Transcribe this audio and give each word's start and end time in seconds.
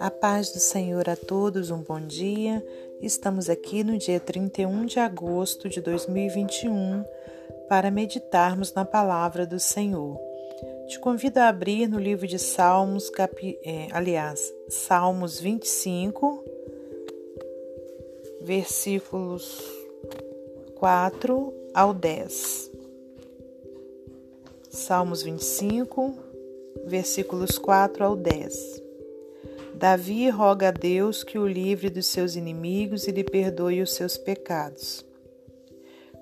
A 0.00 0.10
paz 0.10 0.50
do 0.52 0.58
Senhor 0.58 1.08
a 1.08 1.16
todos, 1.16 1.70
um 1.70 1.82
bom 1.82 2.00
dia. 2.00 2.64
Estamos 3.00 3.50
aqui 3.50 3.84
no 3.84 3.98
dia 3.98 4.18
31 4.18 4.86
de 4.86 4.98
agosto 4.98 5.68
de 5.68 5.80
2021 5.80 7.04
para 7.68 7.90
meditarmos 7.90 8.72
na 8.72 8.84
palavra 8.84 9.46
do 9.46 9.60
Senhor. 9.60 10.18
Te 10.88 10.98
convido 10.98 11.40
a 11.40 11.48
abrir 11.48 11.88
no 11.88 11.98
livro 11.98 12.26
de 12.26 12.38
Salmos, 12.38 13.10
capi, 13.10 13.58
é, 13.64 13.88
aliás, 13.92 14.52
Salmos 14.68 15.38
25, 15.38 16.44
versículos 18.40 19.60
4 20.76 21.54
ao 21.74 21.94
10. 21.94 22.71
Salmos 24.74 25.22
25, 25.22 26.14
versículos 26.86 27.58
4 27.58 28.04
ao 28.06 28.16
10. 28.16 28.82
Davi 29.74 30.30
roga 30.30 30.68
a 30.68 30.70
Deus 30.70 31.22
que 31.22 31.38
o 31.38 31.46
livre 31.46 31.90
dos 31.90 32.06
seus 32.06 32.36
inimigos 32.36 33.06
e 33.06 33.10
lhe 33.10 33.22
perdoe 33.22 33.82
os 33.82 33.92
seus 33.92 34.16
pecados. 34.16 35.04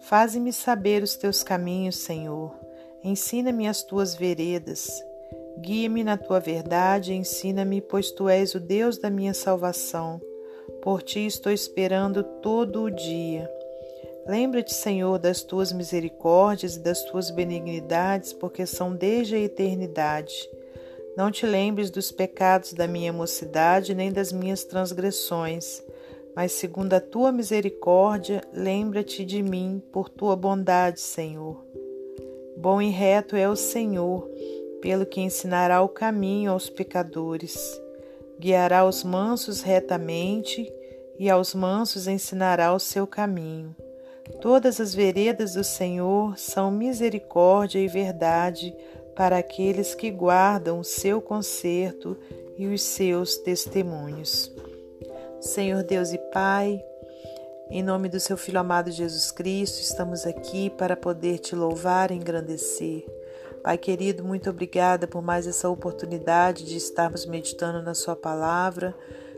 Faze-me 0.01 0.53
saber 0.53 1.01
os 1.01 1.15
teus 1.15 1.45
caminhos, 1.45 1.95
Senhor. 1.99 2.53
Ensina-me 3.05 3.69
as 3.69 3.85
tuas 3.85 4.17
veredas. 4.17 4.91
Guia-me 5.61 6.03
na 6.03 6.17
tua 6.17 6.41
verdade, 6.41 7.15
ensina-me, 7.15 7.81
pois 7.81 8.11
tu 8.11 8.29
és 8.29 8.53
o 8.57 8.59
Deus 8.59 8.99
da 8.99 9.09
minha 9.09 9.33
salvação. 9.33 10.21
Por 10.83 11.03
ti 11.03 11.25
estou 11.25 11.53
esperando 11.53 12.25
todo 12.25 12.83
o 12.83 12.91
dia. 12.91 13.49
Lembra-te, 14.27 14.75
Senhor, 14.75 15.19
das 15.19 15.43
tuas 15.43 15.73
misericórdias 15.73 16.77
e 16.77 16.81
das 16.81 17.03
tuas 17.05 17.31
benignidades, 17.31 18.33
porque 18.33 18.67
são 18.67 18.95
desde 18.95 19.35
a 19.35 19.41
eternidade. 19.41 20.49
Não 21.17 21.31
te 21.31 21.45
lembres 21.47 21.91
dos 21.91 22.13
pecados 22.13 22.73
da 22.73 22.87
minha 22.87 23.13
mocidade, 23.13 23.95
nem 23.95 24.13
das 24.13 24.33
minhas 24.33 24.65
transgressões, 24.65 25.83
mas 26.35 26.53
segundo 26.53 26.95
a 26.95 27.01
tua 27.01 27.33
misericórdia, 27.33 28.43
lembra-te 28.53 29.25
de 29.25 29.43
mim 29.43 29.83
por 29.93 30.09
tua 30.09 30.37
bondade, 30.37 31.01
Senhor. 31.01 31.65
Bom 32.57 32.81
e 32.81 32.91
reto 32.91 33.35
é 33.35 33.49
o 33.49 33.57
Senhor, 33.57 34.31
pelo 34.81 35.05
que 35.05 35.21
ensinará 35.21 35.83
o 35.83 35.89
caminho 35.89 36.53
aos 36.53 36.71
pecadores. 36.71 37.81
Guiará 38.39 38.87
os 38.87 39.03
mansos 39.03 39.63
retamente, 39.63 40.73
e 41.19 41.29
aos 41.29 41.55
mansos 41.55 42.07
ensinará 42.07 42.73
o 42.73 42.79
seu 42.79 43.07
caminho. 43.07 43.75
Todas 44.39 44.81
as 44.81 44.95
veredas 44.95 45.55
do 45.55 45.65
Senhor 45.65 46.39
são 46.39 46.71
misericórdia 46.71 47.79
e 47.79 47.89
verdade 47.89 48.77
para 49.15 49.39
aqueles 49.39 49.95
que 49.95 50.11
guardam 50.11 50.81
o 50.81 50.85
seu 50.85 51.21
conserto 51.21 52.17
e 52.57 52.67
os 52.67 52.83
seus 52.83 53.37
testemunhos. 53.37 54.51
Senhor 55.41 55.83
Deus 55.83 56.13
e 56.13 56.19
Pai, 56.33 56.83
em 57.71 57.83
nome 57.83 58.09
do 58.09 58.19
seu 58.19 58.37
Filho 58.37 58.61
amado 58.61 58.91
Jesus 58.91 59.31
Cristo, 59.31 59.81
estamos 59.81 60.27
aqui 60.27 60.71
para 60.71 60.97
poder 60.97 61.39
te 61.39 61.55
louvar 61.55 62.11
e 62.11 62.15
engrandecer. 62.15 63.05
Pai 63.63 63.77
querido, 63.77 64.25
muito 64.25 64.49
obrigada 64.49 65.07
por 65.07 65.23
mais 65.23 65.47
essa 65.47 65.69
oportunidade 65.69 66.65
de 66.65 66.77
estarmos 66.77 67.27
meditando 67.27 67.83
na 67.83 67.95
Sua 67.95 68.17
palavra, 68.17 68.95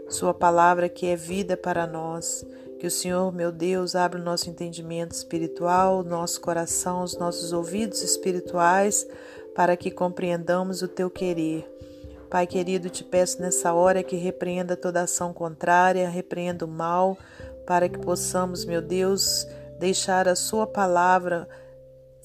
Sua 0.09 0.33
palavra 0.33 0.89
que 0.89 1.07
é 1.07 1.17
vida 1.17 1.57
para 1.57 1.87
nós. 1.87 2.47
Que 2.83 2.89
o 2.89 2.91
Senhor, 2.91 3.33
meu 3.33 3.53
Deus, 3.53 3.95
abra 3.95 4.21
o 4.21 4.25
nosso 4.25 4.51
entendimento 4.51 5.13
espiritual, 5.13 6.01
o 6.01 6.03
nosso 6.03 6.41
coração, 6.41 7.05
os 7.05 7.17
nossos 7.17 7.53
ouvidos 7.53 8.03
espirituais, 8.03 9.07
para 9.55 9.77
que 9.77 9.89
compreendamos 9.89 10.83
o 10.83 10.89
teu 10.89 11.09
querer. 11.09 11.65
Pai 12.29 12.45
querido, 12.45 12.91
te 12.91 13.05
peço 13.05 13.41
nessa 13.41 13.73
hora 13.73 14.03
que 14.03 14.17
repreenda 14.17 14.77
toda 14.77 15.03
ação 15.03 15.33
contrária, 15.33 16.09
repreenda 16.09 16.65
o 16.65 16.69
mal, 16.69 17.17
para 17.65 17.89
que 17.89 18.01
possamos, 18.01 18.65
meu 18.65 18.83
Deus, 18.83 19.47
deixar 19.79 20.27
a 20.27 20.35
Sua 20.35 20.67
palavra 20.67 21.49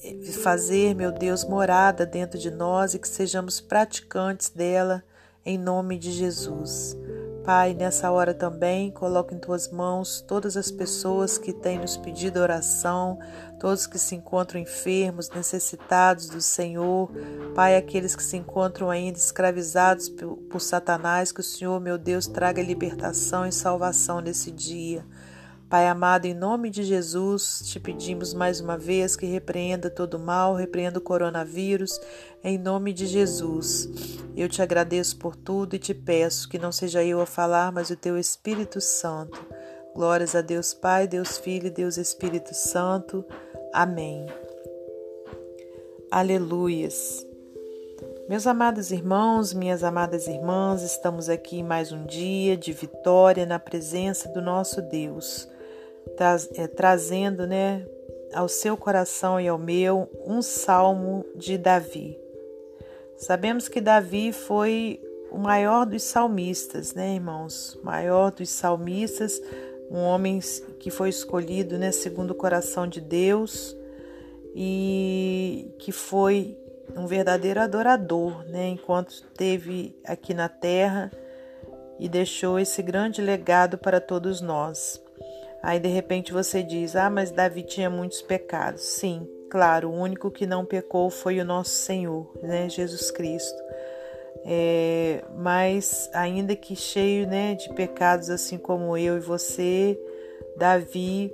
eh, 0.02 0.16
fazer, 0.42 0.92
meu 0.92 1.12
Deus, 1.12 1.44
morada 1.44 2.04
dentro 2.04 2.36
de 2.36 2.50
nós 2.50 2.94
e 2.94 2.98
que 2.98 3.06
sejamos 3.06 3.60
praticantes 3.60 4.48
dela, 4.48 5.04
em 5.46 5.56
nome 5.56 5.96
de 5.96 6.10
Jesus. 6.10 6.96
Pai, 7.48 7.72
nessa 7.72 8.10
hora 8.10 8.34
também, 8.34 8.90
coloco 8.90 9.34
em 9.34 9.38
tuas 9.38 9.70
mãos 9.72 10.20
todas 10.20 10.54
as 10.54 10.70
pessoas 10.70 11.38
que 11.38 11.50
têm 11.50 11.78
nos 11.78 11.96
pedido 11.96 12.40
oração, 12.40 13.18
todos 13.58 13.86
que 13.86 13.98
se 13.98 14.14
encontram 14.14 14.60
enfermos, 14.60 15.30
necessitados 15.30 16.28
do 16.28 16.42
Senhor. 16.42 17.10
Pai, 17.54 17.74
aqueles 17.74 18.14
que 18.14 18.22
se 18.22 18.36
encontram 18.36 18.90
ainda 18.90 19.16
escravizados 19.16 20.10
por, 20.10 20.36
por 20.36 20.60
Satanás, 20.60 21.32
que 21.32 21.40
o 21.40 21.42
Senhor, 21.42 21.80
meu 21.80 21.96
Deus, 21.96 22.26
traga 22.26 22.62
libertação 22.62 23.46
e 23.46 23.50
salvação 23.50 24.20
nesse 24.20 24.50
dia. 24.50 25.02
Pai 25.68 25.86
amado, 25.86 26.24
em 26.24 26.32
nome 26.32 26.70
de 26.70 26.82
Jesus, 26.82 27.60
te 27.62 27.78
pedimos 27.78 28.32
mais 28.32 28.58
uma 28.58 28.78
vez 28.78 29.14
que 29.14 29.26
repreenda 29.26 29.90
todo 29.90 30.18
mal, 30.18 30.54
repreenda 30.54 30.98
o 30.98 31.02
coronavírus, 31.02 32.00
em 32.42 32.56
nome 32.56 32.90
de 32.90 33.06
Jesus. 33.06 33.86
Eu 34.34 34.48
te 34.48 34.62
agradeço 34.62 35.18
por 35.18 35.36
tudo 35.36 35.76
e 35.76 35.78
te 35.78 35.92
peço 35.92 36.48
que 36.48 36.58
não 36.58 36.72
seja 36.72 37.04
eu 37.04 37.20
a 37.20 37.26
falar, 37.26 37.70
mas 37.70 37.90
o 37.90 37.96
teu 37.96 38.16
Espírito 38.16 38.80
Santo. 38.80 39.44
Glórias 39.94 40.34
a 40.34 40.40
Deus 40.40 40.72
Pai, 40.72 41.06
Deus 41.06 41.36
Filho 41.36 41.66
e 41.66 41.70
Deus 41.70 41.98
Espírito 41.98 42.54
Santo. 42.54 43.22
Amém. 43.70 44.24
Aleluias. 46.10 47.26
Meus 48.26 48.46
amados 48.46 48.90
irmãos, 48.90 49.52
minhas 49.52 49.84
amadas 49.84 50.28
irmãs, 50.28 50.82
estamos 50.82 51.28
aqui 51.28 51.62
mais 51.62 51.92
um 51.92 52.06
dia 52.06 52.56
de 52.56 52.72
vitória 52.72 53.44
na 53.44 53.58
presença 53.58 54.30
do 54.30 54.40
nosso 54.40 54.80
Deus 54.80 55.46
é, 56.54 56.66
trazendo 56.66 57.46
né, 57.46 57.86
ao 58.32 58.48
seu 58.48 58.76
coração 58.76 59.40
e 59.40 59.48
ao 59.48 59.58
meu 59.58 60.08
um 60.26 60.42
salmo 60.42 61.24
de 61.34 61.56
Davi. 61.56 62.18
Sabemos 63.16 63.68
que 63.68 63.80
Davi 63.80 64.32
foi 64.32 65.00
o 65.30 65.38
maior 65.38 65.84
dos 65.84 66.02
salmistas, 66.02 66.94
né, 66.94 67.14
irmãos? 67.14 67.74
O 67.74 67.84
maior 67.84 68.30
dos 68.30 68.48
salmistas, 68.48 69.40
um 69.90 69.98
homem 69.98 70.40
que 70.78 70.90
foi 70.90 71.08
escolhido, 71.08 71.78
né, 71.78 71.90
segundo 71.90 72.30
o 72.30 72.34
coração 72.34 72.86
de 72.86 73.00
Deus 73.00 73.76
e 74.54 75.74
que 75.78 75.92
foi 75.92 76.56
um 76.96 77.06
verdadeiro 77.06 77.60
adorador, 77.60 78.44
né, 78.44 78.68
enquanto 78.68 79.10
esteve 79.10 79.96
aqui 80.04 80.32
na 80.32 80.48
terra 80.48 81.10
e 81.98 82.08
deixou 82.08 82.58
esse 82.58 82.82
grande 82.82 83.20
legado 83.20 83.76
para 83.76 84.00
todos 84.00 84.40
nós. 84.40 85.00
Aí 85.62 85.78
de 85.78 85.88
repente 85.88 86.32
você 86.32 86.62
diz: 86.62 86.96
Ah, 86.96 87.10
mas 87.10 87.30
Davi 87.30 87.62
tinha 87.62 87.90
muitos 87.90 88.22
pecados. 88.22 88.82
Sim, 88.82 89.28
claro, 89.50 89.90
o 89.90 89.94
único 89.94 90.30
que 90.30 90.46
não 90.46 90.64
pecou 90.64 91.10
foi 91.10 91.40
o 91.40 91.44
nosso 91.44 91.70
Senhor, 91.70 92.30
né, 92.42 92.68
Jesus 92.68 93.10
Cristo. 93.10 93.58
É, 94.44 95.24
mas 95.36 96.08
ainda 96.14 96.54
que 96.54 96.74
cheio 96.74 97.26
né, 97.26 97.54
de 97.54 97.68
pecados, 97.74 98.30
assim 98.30 98.56
como 98.56 98.96
eu 98.96 99.16
e 99.16 99.20
você, 99.20 99.98
Davi 100.56 101.32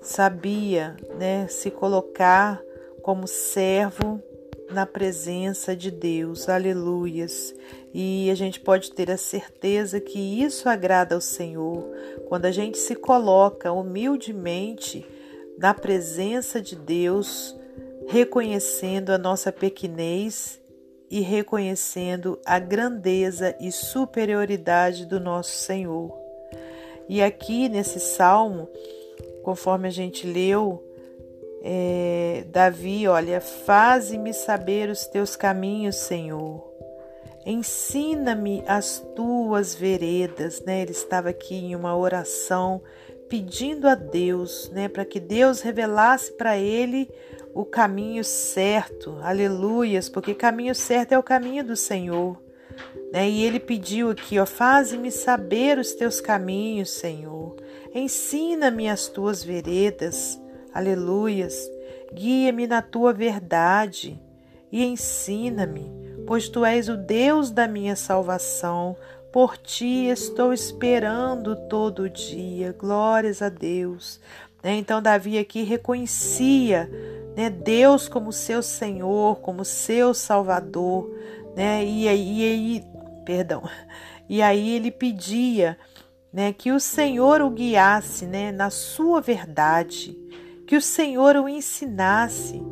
sabia 0.00 0.94
né, 1.16 1.46
se 1.48 1.70
colocar 1.70 2.62
como 3.02 3.26
servo 3.26 4.22
na 4.70 4.84
presença 4.86 5.74
de 5.74 5.90
Deus. 5.90 6.48
Aleluias. 6.48 7.54
E 7.92 8.30
a 8.30 8.34
gente 8.34 8.60
pode 8.60 8.92
ter 8.92 9.10
a 9.10 9.16
certeza 9.16 10.00
que 10.00 10.18
isso 10.42 10.68
agrada 10.68 11.14
ao 11.14 11.20
Senhor 11.20 11.84
quando 12.28 12.44
a 12.44 12.50
gente 12.50 12.78
se 12.78 12.94
coloca 12.94 13.72
humildemente 13.72 15.06
na 15.58 15.74
presença 15.74 16.60
de 16.60 16.76
Deus, 16.76 17.56
reconhecendo 18.06 19.10
a 19.10 19.18
nossa 19.18 19.50
pequenez 19.50 20.60
e 21.10 21.20
reconhecendo 21.20 22.38
a 22.44 22.58
grandeza 22.58 23.56
e 23.58 23.72
superioridade 23.72 25.06
do 25.06 25.18
nosso 25.18 25.56
Senhor. 25.56 26.16
E 27.08 27.22
aqui 27.22 27.68
nesse 27.68 27.98
salmo, 27.98 28.68
conforme 29.42 29.88
a 29.88 29.90
gente 29.90 30.26
leu, 30.26 30.84
é, 31.62 32.44
Davi, 32.48 33.08
olha, 33.08 33.40
faze-me 33.40 34.32
saber 34.32 34.90
os 34.90 35.06
teus 35.06 35.36
caminhos, 35.36 35.96
Senhor. 35.96 36.66
Ensina-me 37.44 38.62
as 38.66 38.98
tuas 39.16 39.74
veredas, 39.74 40.60
né? 40.62 40.82
Ele 40.82 40.90
estava 40.90 41.30
aqui 41.30 41.54
em 41.54 41.74
uma 41.74 41.96
oração 41.96 42.82
pedindo 43.28 43.86
a 43.86 43.94
Deus, 43.94 44.70
né, 44.70 44.88
para 44.88 45.04
que 45.04 45.20
Deus 45.20 45.60
revelasse 45.60 46.32
para 46.32 46.56
ele 46.56 47.10
o 47.54 47.64
caminho 47.64 48.24
certo. 48.24 49.18
Aleluias, 49.22 50.08
porque 50.08 50.34
caminho 50.34 50.74
certo 50.74 51.12
é 51.12 51.18
o 51.18 51.22
caminho 51.22 51.62
do 51.62 51.76
Senhor. 51.76 52.40
Né? 53.12 53.28
E 53.28 53.44
ele 53.44 53.60
pediu 53.60 54.10
aqui, 54.10 54.38
ó, 54.38 54.46
faze-me 54.46 55.10
saber 55.10 55.78
os 55.78 55.92
teus 55.92 56.20
caminhos, 56.20 56.90
Senhor. 56.90 57.56
Ensina-me 57.94 58.88
as 58.88 59.08
tuas 59.08 59.42
veredas. 59.42 60.40
Aleluias. 60.78 61.68
Guia-me 62.14 62.68
na 62.68 62.80
tua 62.80 63.12
verdade. 63.12 64.16
e 64.70 64.84
ensina-me, 64.84 65.90
pois 66.24 66.48
tu 66.48 66.64
és 66.64 66.88
o 66.88 66.96
Deus 66.96 67.50
da 67.50 67.66
minha 67.66 67.96
salvação. 67.96 68.96
Por 69.32 69.58
ti 69.58 70.06
estou 70.06 70.52
esperando 70.52 71.56
todo 71.68 72.08
dia. 72.08 72.72
Glórias 72.78 73.42
a 73.42 73.48
Deus. 73.48 74.20
Né? 74.62 74.76
Então, 74.76 75.02
Davi 75.02 75.36
aqui 75.36 75.64
reconhecia 75.64 76.88
né, 77.36 77.50
Deus 77.50 78.08
como 78.08 78.32
seu 78.32 78.62
Senhor, 78.62 79.40
como 79.40 79.64
seu 79.64 80.14
Salvador. 80.14 81.10
Né? 81.56 81.84
E 81.84 82.08
aí, 82.08 82.84
perdão, 83.24 83.64
e 84.28 84.40
aí 84.40 84.76
ele 84.76 84.92
pedia 84.92 85.76
né, 86.32 86.52
que 86.52 86.70
o 86.70 86.78
Senhor 86.78 87.40
o 87.40 87.50
guiasse 87.50 88.26
né, 88.26 88.52
na 88.52 88.70
sua 88.70 89.20
verdade, 89.20 90.16
que 90.68 90.76
o 90.76 90.82
Senhor 90.82 91.34
o 91.36 91.48
ensinasse. 91.48 92.62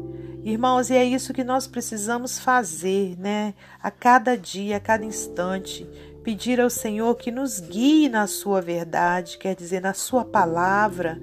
Irmãos, 0.44 0.90
e 0.90 0.94
é 0.94 1.02
isso 1.02 1.32
que 1.32 1.42
nós 1.42 1.66
precisamos 1.66 2.38
fazer, 2.38 3.18
né? 3.18 3.54
A 3.82 3.90
cada 3.90 4.36
dia, 4.36 4.76
a 4.76 4.80
cada 4.80 5.02
instante, 5.02 5.88
pedir 6.22 6.60
ao 6.60 6.68
Senhor 6.68 7.14
que 7.16 7.30
nos 7.30 7.58
guie 7.58 8.10
na 8.10 8.26
sua 8.26 8.60
verdade, 8.60 9.38
quer 9.38 9.56
dizer, 9.56 9.80
na 9.80 9.94
sua 9.94 10.26
palavra. 10.26 11.18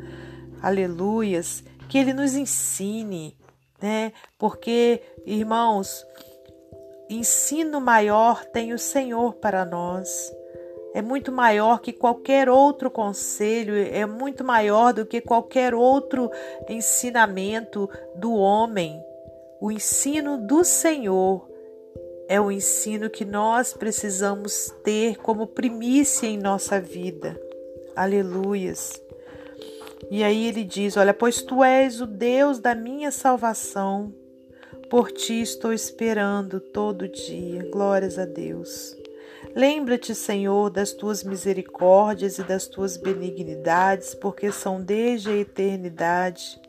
Aleluias, 0.63 1.63
que 1.87 1.95
ele 1.95 2.11
nos 2.11 2.33
ensine, 2.33 3.37
né? 3.79 4.11
Porque, 4.35 4.99
irmãos, 5.27 6.03
ensino 7.07 7.79
maior 7.79 8.43
tem 8.45 8.73
o 8.73 8.79
Senhor 8.79 9.35
para 9.35 9.63
nós 9.63 10.33
é 10.93 11.01
muito 11.01 11.31
maior 11.31 11.81
que 11.81 11.91
qualquer 11.91 12.47
outro 12.47 12.91
conselho, 12.91 13.75
é 13.75 14.05
muito 14.05 14.43
maior 14.43 14.93
do 14.93 15.05
que 15.05 15.19
qualquer 15.19 15.73
outro 15.73 16.29
ensinamento 16.69 17.89
do 18.15 18.33
homem. 18.33 19.03
O 19.59 19.71
ensino 19.71 20.37
do 20.37 20.63
Senhor 20.63 21.49
é 22.27 22.39
o 22.39 22.51
ensino 22.51 23.09
que 23.09 23.25
nós 23.25 23.73
precisamos 23.73 24.69
ter 24.83 25.17
como 25.17 25.47
primícia 25.47 26.27
em 26.27 26.37
nossa 26.37 26.79
vida. 26.79 27.39
Aleluias. 27.95 29.01
E 30.11 30.23
aí 30.23 30.47
ele 30.47 30.63
diz: 30.63 30.95
Olha, 30.95 31.13
pois 31.13 31.41
tu 31.41 31.63
és 31.63 32.01
o 32.01 32.05
Deus 32.05 32.59
da 32.59 32.75
minha 32.75 33.09
salvação, 33.09 34.13
por 34.89 35.11
ti 35.11 35.41
estou 35.41 35.73
esperando 35.73 36.59
todo 36.59 37.07
dia. 37.07 37.67
Glórias 37.71 38.19
a 38.19 38.25
Deus. 38.25 39.02
Lembra-te, 39.55 40.15
Senhor, 40.15 40.69
das 40.69 40.93
tuas 40.93 41.23
misericórdias 41.23 42.39
e 42.39 42.43
das 42.43 42.65
tuas 42.65 42.97
benignidades, 42.97 44.15
porque 44.15 44.51
são 44.51 44.81
desde 44.81 45.29
a 45.29 45.35
eternidade. 45.35 46.59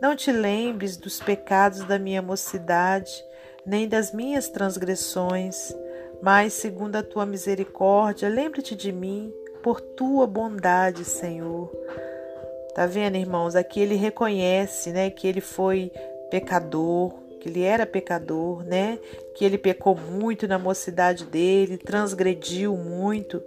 Não 0.00 0.14
te 0.14 0.30
lembres 0.30 0.96
dos 0.98 1.18
pecados 1.18 1.84
da 1.84 1.98
minha 1.98 2.20
mocidade, 2.20 3.10
nem 3.64 3.88
das 3.88 4.12
minhas 4.12 4.48
transgressões, 4.50 5.74
mas, 6.22 6.52
segundo 6.52 6.96
a 6.96 7.02
tua 7.02 7.24
misericórdia, 7.24 8.28
lembra-te 8.28 8.74
de 8.74 8.92
mim, 8.92 9.32
por 9.62 9.80
tua 9.80 10.26
bondade, 10.26 11.04
Senhor. 11.04 11.72
Tá 12.74 12.86
vendo, 12.86 13.16
irmãos? 13.16 13.56
Aqui 13.56 13.80
ele 13.80 13.94
reconhece, 13.94 14.90
né, 14.90 15.08
que 15.08 15.26
ele 15.26 15.40
foi 15.40 15.90
pecador, 16.30 17.14
que 17.46 17.50
ele 17.50 17.62
era 17.62 17.86
pecador, 17.86 18.64
né? 18.64 18.98
Que 19.36 19.44
ele 19.44 19.56
pecou 19.56 19.96
muito 19.96 20.48
na 20.48 20.58
mocidade 20.58 21.24
dele, 21.24 21.78
transgrediu 21.78 22.76
muito, 22.76 23.40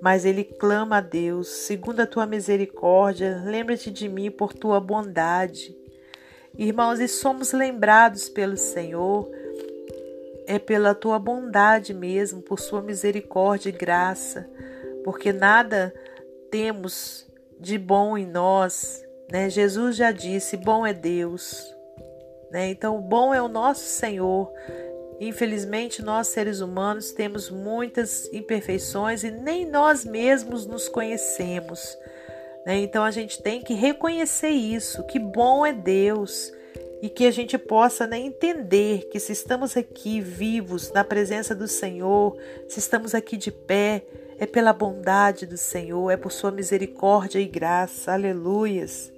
mas 0.00 0.24
ele 0.24 0.42
clama 0.42 0.98
a 0.98 1.00
Deus, 1.00 1.48
segundo 1.48 2.00
a 2.00 2.06
tua 2.06 2.26
misericórdia, 2.26 3.40
lembra-te 3.44 3.90
de 3.90 4.08
mim 4.08 4.30
por 4.30 4.52
tua 4.52 4.80
bondade. 4.80 5.76
Irmãos, 6.58 6.98
e 6.98 7.06
somos 7.06 7.52
lembrados 7.52 8.28
pelo 8.28 8.56
Senhor, 8.56 9.30
é 10.46 10.58
pela 10.58 10.94
tua 10.94 11.18
bondade 11.18 11.94
mesmo, 11.94 12.42
por 12.42 12.58
sua 12.58 12.82
misericórdia 12.82 13.68
e 13.68 13.72
graça, 13.72 14.48
porque 15.04 15.32
nada 15.32 15.94
temos 16.50 17.26
de 17.60 17.78
bom 17.78 18.18
em 18.18 18.26
nós, 18.26 19.04
né? 19.30 19.48
Jesus 19.48 19.96
já 19.96 20.10
disse: 20.10 20.56
bom 20.56 20.86
é 20.86 20.92
Deus. 20.92 21.75
Né? 22.56 22.70
Então, 22.70 22.96
o 22.96 23.02
bom 23.02 23.34
é 23.34 23.42
o 23.42 23.48
nosso 23.48 23.84
Senhor. 23.84 24.50
Infelizmente, 25.20 26.00
nós 26.00 26.28
seres 26.28 26.60
humanos 26.60 27.12
temos 27.12 27.50
muitas 27.50 28.32
imperfeições 28.32 29.22
e 29.24 29.30
nem 29.30 29.66
nós 29.66 30.06
mesmos 30.06 30.66
nos 30.66 30.88
conhecemos. 30.88 31.98
Né? 32.64 32.78
Então, 32.78 33.04
a 33.04 33.10
gente 33.10 33.42
tem 33.42 33.60
que 33.60 33.74
reconhecer 33.74 34.48
isso, 34.48 35.06
que 35.06 35.18
bom 35.18 35.66
é 35.66 35.72
Deus 35.74 36.50
e 37.02 37.10
que 37.10 37.26
a 37.26 37.30
gente 37.30 37.58
possa 37.58 38.06
né, 38.06 38.18
entender 38.18 39.06
que 39.10 39.20
se 39.20 39.32
estamos 39.32 39.76
aqui 39.76 40.18
vivos 40.18 40.90
na 40.92 41.04
presença 41.04 41.54
do 41.54 41.68
Senhor, 41.68 42.38
se 42.66 42.78
estamos 42.78 43.14
aqui 43.14 43.36
de 43.36 43.52
pé, 43.52 44.02
é 44.38 44.46
pela 44.46 44.72
bondade 44.72 45.44
do 45.44 45.58
Senhor, 45.58 46.10
é 46.10 46.16
por 46.16 46.32
sua 46.32 46.50
misericórdia 46.50 47.38
e 47.38 47.44
graça. 47.44 48.14
Aleluias. 48.14 49.14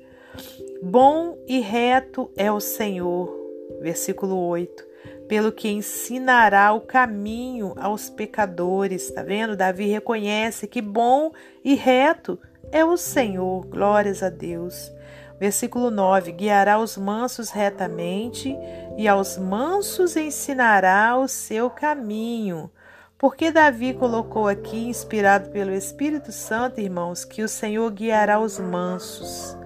Bom 0.82 1.36
e 1.46 1.60
reto 1.60 2.30
é 2.36 2.52
o 2.52 2.60
Senhor. 2.60 3.36
Versículo 3.80 4.36
8. 4.36 4.86
Pelo 5.26 5.52
que 5.52 5.68
ensinará 5.68 6.72
o 6.72 6.80
caminho 6.80 7.74
aos 7.76 8.08
pecadores. 8.08 9.10
Tá 9.10 9.22
vendo? 9.22 9.56
Davi 9.56 9.86
reconhece 9.86 10.66
que 10.66 10.80
bom 10.80 11.32
e 11.64 11.74
reto 11.74 12.38
é 12.70 12.84
o 12.84 12.96
Senhor. 12.96 13.66
Glórias 13.66 14.22
a 14.22 14.30
Deus. 14.30 14.92
Versículo 15.40 15.90
9: 15.90 16.32
Guiará 16.32 16.78
os 16.78 16.96
mansos 16.96 17.50
retamente, 17.50 18.56
e 18.96 19.06
aos 19.08 19.36
mansos 19.36 20.16
ensinará 20.16 21.16
o 21.16 21.26
seu 21.26 21.70
caminho. 21.70 22.70
Porque 23.18 23.50
Davi 23.50 23.94
colocou 23.94 24.46
aqui, 24.46 24.88
inspirado 24.88 25.50
pelo 25.50 25.72
Espírito 25.72 26.30
Santo, 26.30 26.80
irmãos, 26.80 27.24
que 27.24 27.42
o 27.42 27.48
Senhor 27.48 27.90
guiará 27.90 28.38
os 28.38 28.60
mansos 28.60 29.57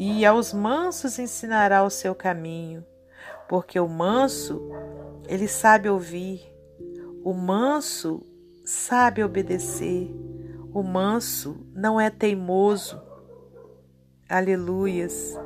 e 0.00 0.24
aos 0.24 0.52
mansos 0.52 1.18
ensinará 1.18 1.82
o 1.82 1.90
seu 1.90 2.14
caminho, 2.14 2.86
porque 3.48 3.80
o 3.80 3.88
manso, 3.88 4.70
ele 5.26 5.48
sabe 5.48 5.88
ouvir, 5.88 6.54
o 7.24 7.34
manso 7.34 8.24
sabe 8.64 9.24
obedecer, 9.24 10.08
o 10.72 10.84
manso 10.84 11.66
não 11.74 12.00
é 12.00 12.10
teimoso. 12.10 13.02
Aleluias. 14.28 15.36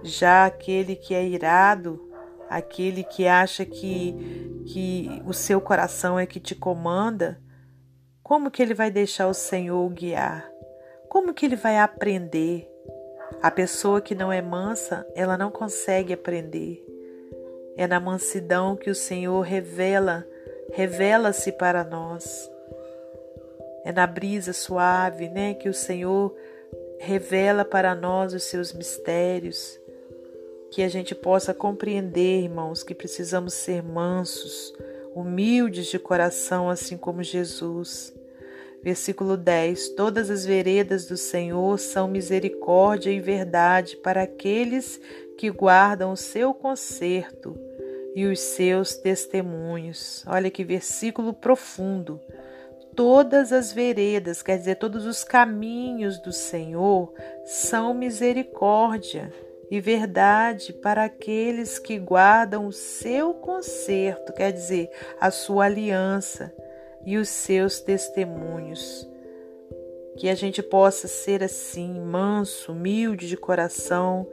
Já 0.00 0.46
aquele 0.46 0.94
que 0.94 1.12
é 1.12 1.26
irado, 1.26 2.08
aquele 2.48 3.02
que 3.02 3.26
acha 3.26 3.64
que, 3.64 4.62
que 4.64 5.20
o 5.26 5.32
seu 5.32 5.60
coração 5.60 6.16
é 6.16 6.24
que 6.24 6.38
te 6.38 6.54
comanda, 6.54 7.42
como 8.22 8.48
que 8.48 8.62
ele 8.62 8.74
vai 8.74 8.92
deixar 8.92 9.26
o 9.26 9.34
Senhor 9.34 9.90
guiar? 9.90 10.48
Como 11.08 11.34
que 11.34 11.46
ele 11.46 11.56
vai 11.56 11.80
aprender? 11.80 12.75
A 13.42 13.50
pessoa 13.50 14.00
que 14.00 14.14
não 14.14 14.32
é 14.32 14.40
mansa, 14.40 15.06
ela 15.14 15.36
não 15.36 15.50
consegue 15.50 16.12
aprender. 16.12 16.84
É 17.76 17.86
na 17.86 18.00
mansidão 18.00 18.74
que 18.76 18.90
o 18.90 18.94
Senhor 18.94 19.40
revela, 19.42 20.26
revela-se 20.72 21.52
para 21.52 21.84
nós. 21.84 22.50
É 23.84 23.92
na 23.92 24.06
brisa 24.06 24.52
suave, 24.52 25.28
né, 25.28 25.54
que 25.54 25.68
o 25.68 25.74
Senhor 25.74 26.34
revela 26.98 27.64
para 27.64 27.94
nós 27.94 28.32
os 28.32 28.44
seus 28.44 28.72
mistérios, 28.72 29.78
que 30.70 30.82
a 30.82 30.88
gente 30.88 31.14
possa 31.14 31.52
compreender, 31.54 32.42
irmãos, 32.42 32.82
que 32.82 32.94
precisamos 32.94 33.54
ser 33.54 33.82
mansos, 33.82 34.74
humildes 35.14 35.86
de 35.86 35.98
coração, 35.98 36.68
assim 36.68 36.96
como 36.96 37.22
Jesus. 37.22 38.15
Versículo 38.82 39.36
10: 39.36 39.90
Todas 39.90 40.30
as 40.30 40.44
veredas 40.44 41.06
do 41.06 41.16
Senhor 41.16 41.78
são 41.78 42.08
misericórdia 42.08 43.10
e 43.10 43.20
verdade 43.20 43.96
para 43.96 44.22
aqueles 44.22 45.00
que 45.36 45.50
guardam 45.50 46.12
o 46.12 46.16
seu 46.16 46.54
conserto 46.54 47.58
e 48.14 48.24
os 48.26 48.40
seus 48.40 48.96
testemunhos. 48.96 50.24
Olha 50.26 50.50
que 50.50 50.64
versículo 50.64 51.34
profundo. 51.34 52.20
Todas 52.94 53.52
as 53.52 53.72
veredas, 53.72 54.40
quer 54.40 54.56
dizer, 54.56 54.76
todos 54.76 55.04
os 55.04 55.22
caminhos 55.22 56.18
do 56.18 56.32
Senhor 56.32 57.12
são 57.44 57.92
misericórdia 57.92 59.30
e 59.70 59.80
verdade 59.80 60.72
para 60.72 61.04
aqueles 61.04 61.78
que 61.78 61.98
guardam 61.98 62.66
o 62.66 62.72
seu 62.72 63.34
conserto, 63.34 64.32
quer 64.32 64.50
dizer, 64.52 64.88
a 65.20 65.30
sua 65.30 65.66
aliança 65.66 66.54
e 67.06 67.16
os 67.16 67.28
seus 67.28 67.78
testemunhos. 67.78 69.08
Que 70.18 70.28
a 70.28 70.34
gente 70.34 70.62
possa 70.62 71.06
ser 71.06 71.42
assim, 71.44 72.00
manso, 72.00 72.72
humilde 72.72 73.28
de 73.28 73.36
coração, 73.36 74.26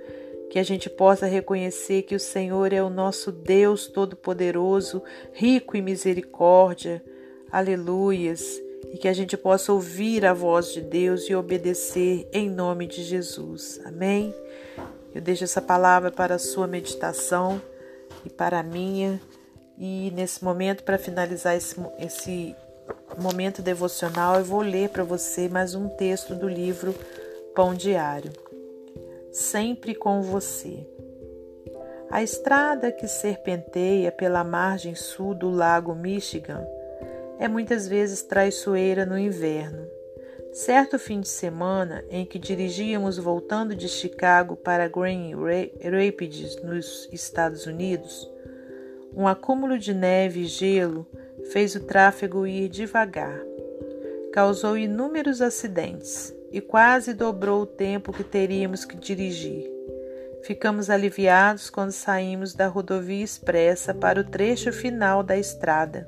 que 0.50 0.58
a 0.58 0.64
gente 0.64 0.90
possa 0.90 1.28
reconhecer 1.28 2.02
que 2.04 2.16
o 2.16 2.20
Senhor 2.20 2.74
é 2.74 2.82
o 2.82 2.90
nosso 2.90 3.32
Deus 3.32 3.88
Todo-Poderoso, 3.88 5.04
rico 5.32 5.78
em 5.78 5.82
misericórdia. 5.82 7.04
Aleluias. 7.52 8.62
E 8.92 8.98
que 8.98 9.08
a 9.08 9.14
gente 9.14 9.38
possa 9.38 9.72
ouvir 9.72 10.26
a 10.26 10.34
voz 10.34 10.74
de 10.74 10.82
Deus 10.82 11.30
e 11.30 11.36
obedecer 11.36 12.28
em 12.34 12.50
nome 12.50 12.88
de 12.88 13.04
Jesus. 13.04 13.80
Amém? 13.86 14.34
Eu 15.14 15.22
deixo 15.22 15.44
essa 15.44 15.62
palavra 15.62 16.12
para 16.12 16.36
a 16.36 16.40
sua 16.40 16.68
meditação 16.68 17.62
e 18.26 18.30
para 18.30 18.60
a 18.60 18.64
minha. 18.64 19.20
E 19.78 20.12
nesse 20.16 20.44
momento, 20.44 20.84
para 20.84 20.98
finalizar 20.98 21.56
esse, 21.56 21.76
esse 22.00 22.56
momento 23.18 23.62
devocional, 23.62 24.38
eu 24.38 24.46
vou 24.46 24.62
ler 24.62 24.90
para 24.90 25.04
você 25.04 25.48
mais 25.48 25.76
um 25.76 25.88
texto 25.88 26.36
do 26.36 26.48
livro 26.48 26.96
Pão 27.56 27.74
Diário. 27.74 28.32
Sempre 29.32 29.94
com 29.94 30.22
você. 30.22 30.88
A 32.10 32.22
estrada 32.22 32.92
que 32.92 33.08
serpenteia 33.08 34.12
pela 34.12 34.44
margem 34.44 34.96
sul 34.96 35.34
do 35.34 35.50
lago 35.50 35.96
Michigan 35.96 36.66
é 37.40 37.48
muitas 37.48 37.88
vezes 37.88 38.22
traiçoeira 38.22 39.06
no 39.06 39.18
inverno. 39.18 39.88
Certo 40.52 41.00
fim 41.00 41.20
de 41.20 41.28
semana 41.28 42.04
em 42.10 42.26
que 42.26 42.38
dirigíamos 42.38 43.18
voltando 43.18 43.76
de 43.76 43.90
Chicago 43.90 44.56
para 44.56 44.88
Grand 44.88 45.32
Rapids, 45.82 46.62
nos 46.62 47.10
Estados 47.12 47.66
Unidos, 47.66 48.30
um 49.16 49.28
acúmulo 49.28 49.80
de 49.80 49.94
neve 49.94 50.42
e 50.42 50.46
gelo 50.46 51.08
fez 51.52 51.76
o 51.76 51.80
tráfego 51.82 52.48
ir 52.48 52.70
devagar. 52.70 53.40
Causou 54.32 54.78
inúmeros 54.78 55.42
acidentes 55.42 56.34
e 56.52 56.62
quase 56.62 57.14
dobrou 57.14 57.62
o 57.62 57.68
tempo 57.68 58.14
que 58.14 58.24
teríamos 58.24 58.86
que 58.86 58.96
dirigir. 58.96 59.70
Ficamos 60.44 60.90
aliviados 60.90 61.70
quando 61.70 61.92
saímos 61.92 62.54
da 62.54 62.68
rodovia 62.68 63.24
expressa 63.24 63.94
para 63.94 64.20
o 64.20 64.24
trecho 64.24 64.74
final 64.74 65.24
da 65.24 65.38
estrada. 65.38 66.08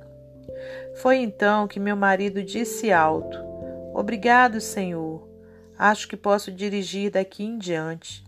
Foi 0.95 1.17
então 1.17 1.67
que 1.67 1.79
meu 1.79 1.95
marido 1.95 2.43
disse 2.43 2.91
alto: 2.91 3.37
Obrigado, 3.93 4.59
Senhor. 4.59 5.27
Acho 5.77 6.07
que 6.07 6.17
posso 6.17 6.51
dirigir 6.51 7.11
daqui 7.11 7.43
em 7.43 7.57
diante. 7.57 8.23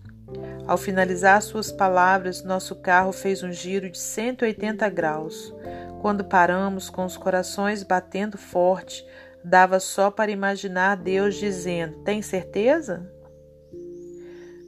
Ao 0.66 0.78
finalizar 0.78 1.42
suas 1.42 1.72
palavras, 1.72 2.44
nosso 2.44 2.76
carro 2.76 3.14
fez 3.14 3.44
um 3.44 3.52
giro 3.52 3.90
de 3.90 3.98
180 3.98 4.90
graus. 4.90 5.54
Quando 6.02 6.24
paramos 6.24 6.90
com 6.90 7.06
os 7.06 7.18
corações 7.18 7.84
batendo 7.84 8.38
forte, 8.38 9.06
dava 9.44 9.80
só 9.80 10.12
para 10.12 10.32
imaginar 10.32 10.96
Deus 10.96 11.36
dizendo: 11.36 12.00
Tem 12.04 12.22
certeza? 12.22 13.12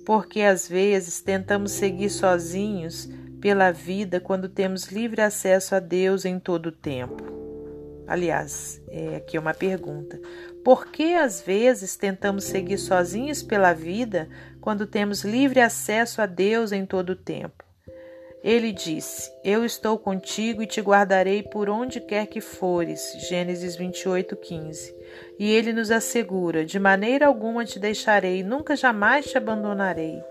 Porque 0.06 0.42
às 0.42 0.68
vezes 0.68 1.22
tentamos 1.22 1.72
seguir 1.72 2.10
sozinhos 2.10 3.08
pela 3.40 3.72
vida 3.72 4.20
quando 4.20 4.50
temos 4.50 4.88
livre 4.88 5.22
acesso 5.22 5.76
a 5.76 5.80
Deus 5.80 6.26
em 6.26 6.40
todo 6.40 6.68
o 6.68 6.72
tempo. 6.72 7.24
Aliás, 8.08 8.82
é 8.88 9.18
aqui 9.18 9.38
uma 9.38 9.54
pergunta. 9.54 10.20
Por 10.64 10.88
que 10.88 11.14
às 11.14 11.42
vezes 11.42 11.96
tentamos 11.96 12.46
seguir 12.46 12.80
sozinhos 12.80 13.44
pela 13.44 13.72
vida 13.72 14.28
quando 14.60 14.88
temos 14.88 15.24
livre 15.24 15.62
acesso 15.62 16.22
a 16.22 16.26
Deus 16.26 16.72
em 16.72 16.88
todo 16.88 17.12
o 17.12 17.16
tempo? 17.16 17.69
Ele 18.44 18.72
disse: 18.72 19.32
Eu 19.44 19.66
estou 19.66 19.98
contigo 19.98 20.64
e 20.64 20.68
te 20.68 20.82
guardarei 20.82 21.44
por 21.44 21.70
onde 21.70 22.00
quer 22.00 22.28
que 22.28 22.40
fores. 22.40 23.14
Gênesis 23.28 23.76
28, 23.76 24.36
15. 24.36 24.96
E 25.38 25.52
ele 25.52 25.74
nos 25.74 25.92
assegura: 25.92 26.66
De 26.66 26.80
maneira 26.80 27.28
alguma 27.28 27.66
te 27.66 27.80
deixarei, 27.80 28.44
nunca 28.44 28.76
jamais 28.76 29.26
te 29.26 29.38
abandonarei. 29.38 30.22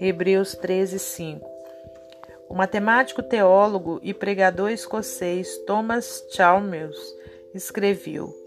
Hebreus 0.00 0.54
13, 0.54 0.98
5. 0.98 1.48
O 2.48 2.54
matemático, 2.54 3.22
teólogo 3.22 3.98
e 4.02 4.12
pregador 4.12 4.70
escocês 4.70 5.56
Thomas 5.66 6.22
Chalmers 6.30 6.98
escreveu: 7.54 8.44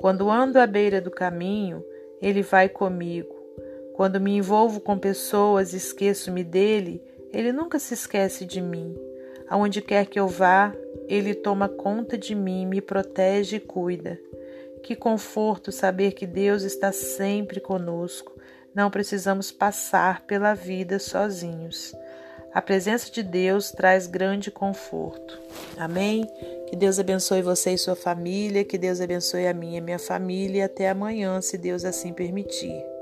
quando 0.00 0.30
ando 0.30 0.58
à 0.58 0.66
beira 0.66 0.98
do 0.98 1.10
caminho, 1.10 1.84
ele 2.22 2.40
vai 2.40 2.70
comigo. 2.70 3.36
Quando 3.92 4.18
me 4.18 4.34
envolvo 4.34 4.80
com 4.80 4.98
pessoas 4.98 5.74
e 5.74 5.76
esqueço-me 5.76 6.42
dele, 6.42 7.02
ele 7.32 7.52
nunca 7.52 7.78
se 7.78 7.94
esquece 7.94 8.44
de 8.44 8.60
mim. 8.60 8.94
Aonde 9.48 9.82
quer 9.82 10.06
que 10.06 10.18
eu 10.18 10.28
vá, 10.28 10.72
ele 11.08 11.34
toma 11.34 11.68
conta 11.68 12.16
de 12.16 12.34
mim, 12.34 12.66
me 12.66 12.80
protege 12.80 13.56
e 13.56 13.60
cuida. 13.60 14.18
Que 14.82 14.94
conforto 14.94 15.72
saber 15.72 16.12
que 16.12 16.26
Deus 16.26 16.62
está 16.62 16.92
sempre 16.92 17.60
conosco. 17.60 18.32
Não 18.74 18.90
precisamos 18.90 19.50
passar 19.50 20.22
pela 20.26 20.54
vida 20.54 20.98
sozinhos. 20.98 21.92
A 22.52 22.62
presença 22.62 23.10
de 23.10 23.22
Deus 23.22 23.70
traz 23.70 24.06
grande 24.06 24.50
conforto. 24.50 25.40
Amém? 25.76 26.26
Que 26.68 26.76
Deus 26.76 26.98
abençoe 26.98 27.42
você 27.42 27.72
e 27.72 27.78
sua 27.78 27.96
família, 27.96 28.64
que 28.64 28.78
Deus 28.78 29.00
abençoe 29.00 29.46
a 29.46 29.54
minha 29.54 29.78
e 29.78 29.80
minha 29.80 29.98
família. 29.98 30.66
Até 30.66 30.88
amanhã, 30.88 31.40
se 31.40 31.58
Deus 31.58 31.84
assim 31.84 32.12
permitir. 32.12 32.99